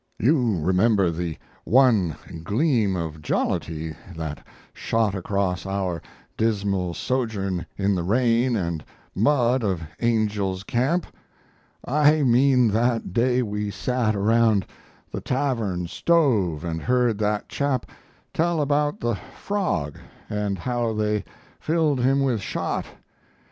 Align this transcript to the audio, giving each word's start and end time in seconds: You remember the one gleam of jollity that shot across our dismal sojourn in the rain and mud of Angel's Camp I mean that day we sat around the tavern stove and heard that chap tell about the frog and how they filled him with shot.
You 0.19 0.59
remember 0.59 1.11
the 1.11 1.37
one 1.63 2.15
gleam 2.43 2.95
of 2.95 3.21
jollity 3.21 3.93
that 4.15 4.43
shot 4.73 5.13
across 5.13 5.63
our 5.67 6.01
dismal 6.35 6.95
sojourn 6.95 7.67
in 7.77 7.93
the 7.93 8.01
rain 8.01 8.55
and 8.55 8.83
mud 9.13 9.63
of 9.63 9.83
Angel's 9.99 10.63
Camp 10.63 11.05
I 11.85 12.23
mean 12.23 12.67
that 12.69 13.13
day 13.13 13.43
we 13.43 13.69
sat 13.69 14.15
around 14.15 14.65
the 15.11 15.21
tavern 15.21 15.85
stove 15.85 16.63
and 16.63 16.81
heard 16.81 17.19
that 17.19 17.47
chap 17.47 17.85
tell 18.33 18.59
about 18.59 19.01
the 19.01 19.13
frog 19.13 19.99
and 20.27 20.57
how 20.57 20.93
they 20.95 21.23
filled 21.59 21.99
him 21.99 22.23
with 22.23 22.41
shot. 22.41 22.87